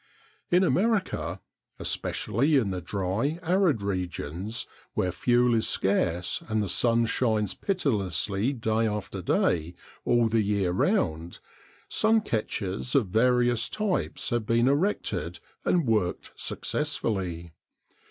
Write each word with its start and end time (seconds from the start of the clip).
In 0.49 0.63
America, 0.63 1.41
especially 1.77 2.55
in 2.57 2.71
the 2.71 2.81
dry, 2.81 3.37
arid 3.43 3.83
regions, 3.83 4.65
where 4.95 5.11
fuel 5.11 5.53
is 5.53 5.67
scarce 5.67 6.41
and 6.47 6.63
the 6.63 6.67
sun 6.67 7.05
shines 7.05 7.53
pitilessly 7.53 8.51
day 8.51 8.87
after 8.87 9.21
day, 9.21 9.75
all 10.03 10.27
the 10.27 10.41
year 10.41 10.71
round, 10.71 11.37
sun 11.87 12.21
catchers 12.21 12.95
of 12.95 13.09
various 13.09 13.69
types 13.69 14.31
have 14.31 14.47
been 14.47 14.67
erected 14.67 15.39
and 15.65 15.85
worked 15.85 16.31
successfully. 16.35 17.53